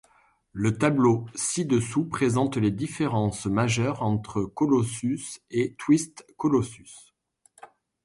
Le 0.51 0.79
tableau 0.79 1.27
ci-dessous 1.35 2.05
présente 2.09 2.57
les 2.57 2.71
différences 2.71 3.45
majeures 3.45 4.01
entre 4.01 4.41
Colossus 4.41 5.21
et 5.51 5.75
Twisted 5.75 6.25
Colossus. 6.37 7.13